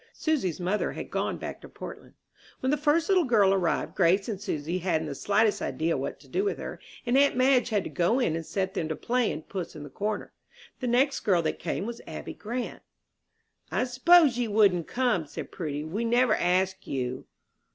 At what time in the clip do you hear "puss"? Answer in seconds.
9.43-9.75